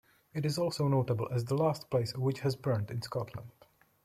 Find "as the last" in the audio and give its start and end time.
1.31-1.91